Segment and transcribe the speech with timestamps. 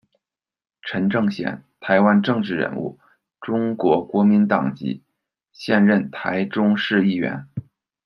[0.81, 2.97] 陈政显，台湾政治人物，
[3.39, 5.03] 中国国民党籍，
[5.51, 7.47] 现任台中市议员。